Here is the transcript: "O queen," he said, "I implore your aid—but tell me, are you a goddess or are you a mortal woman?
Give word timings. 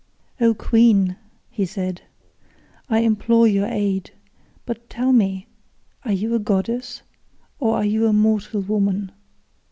"O 0.39 0.55
queen," 0.55 1.15
he 1.51 1.63
said, 1.63 2.01
"I 2.89 3.01
implore 3.01 3.47
your 3.47 3.67
aid—but 3.67 4.89
tell 4.89 5.13
me, 5.13 5.45
are 6.03 6.11
you 6.11 6.33
a 6.33 6.39
goddess 6.39 7.03
or 7.59 7.75
are 7.77 7.85
you 7.85 8.07
a 8.07 8.11
mortal 8.11 8.61
woman? 8.61 9.11